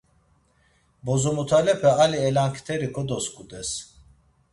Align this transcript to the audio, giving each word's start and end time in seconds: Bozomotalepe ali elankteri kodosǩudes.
Bozomotalepe 1.05 1.91
ali 2.05 2.19
elankteri 2.29 2.87
kodosǩudes. 2.95 3.69